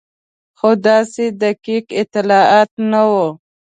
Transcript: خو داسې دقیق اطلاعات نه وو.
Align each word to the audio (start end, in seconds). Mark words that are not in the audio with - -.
خو 0.57 0.69
داسې 0.87 1.25
دقیق 1.43 1.85
اطلاعات 2.01 2.69
نه 2.91 3.01
وو. 3.09 3.27